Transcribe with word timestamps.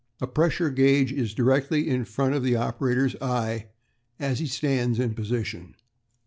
A 0.19 0.25
pressure 0.25 0.71
gauge 0.71 1.11
is 1.13 1.35
directly 1.35 1.87
in 1.87 2.05
front 2.05 2.33
of 2.33 2.41
the 2.41 2.55
operator's 2.55 3.15
eye 3.21 3.67
as 4.19 4.39
he 4.39 4.47
stands 4.47 4.97
in 4.99 5.13
position. 5.13 5.75